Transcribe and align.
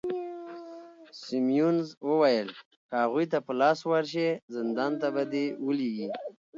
سیمونز 1.21 1.87
وویل: 2.09 2.49
که 2.87 2.93
هغوی 3.03 3.25
ته 3.31 3.37
په 3.45 3.51
لاس 3.61 3.79
ورشې، 3.91 4.27
زندان 4.55 4.91
ته 5.01 5.07
به 5.13 5.23
دي 5.31 5.45
ولیږي. 5.65 6.07